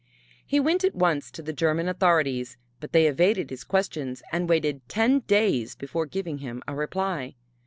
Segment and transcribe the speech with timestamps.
[0.43, 4.81] He went at once to the German authorities, but they evaded his questions and waited
[4.89, 7.35] ten days before giving him a reply.